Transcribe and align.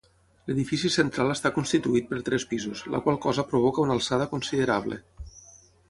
L'edifici 0.51 0.89
central 0.95 1.33
està 1.33 1.51
constituït 1.57 2.09
per 2.13 2.21
tres 2.31 2.47
pisos, 2.55 2.81
la 2.95 3.03
qual 3.05 3.23
cosa 3.27 3.47
provoca 3.53 3.85
una 3.87 3.99
alçada 3.99 4.31
considerable. 4.37 5.03